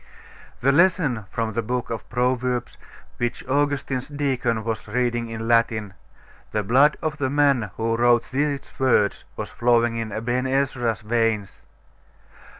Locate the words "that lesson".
0.61-1.25